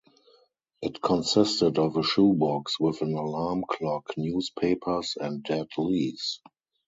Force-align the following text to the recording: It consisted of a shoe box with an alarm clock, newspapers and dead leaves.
It 0.81 0.99
consisted 0.99 1.77
of 1.77 1.95
a 1.95 2.01
shoe 2.01 2.33
box 2.33 2.79
with 2.79 3.03
an 3.03 3.13
alarm 3.13 3.63
clock, 3.69 4.13
newspapers 4.17 5.15
and 5.15 5.43
dead 5.43 5.67
leaves. 5.77 6.41